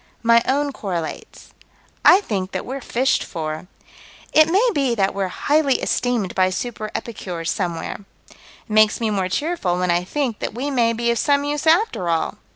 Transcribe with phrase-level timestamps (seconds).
[0.23, 1.53] My own correlates:
[2.03, 3.67] I think that we're fished for.
[4.33, 7.99] It may be that we're highly esteemed by super epicures somewhere.
[8.31, 8.35] It
[8.67, 12.09] makes me more cheerful when I think that we may be of some use after
[12.09, 12.39] all.